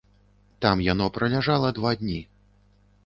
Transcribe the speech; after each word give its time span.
Там 0.65 0.81
яно 0.87 1.05
праляжала 1.17 1.71
два 1.81 1.91
дні. 2.01 2.19